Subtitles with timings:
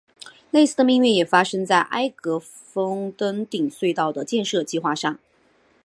[0.49, 5.19] 类似的命运也发生在艾格峰登顶隧道的建设计画上。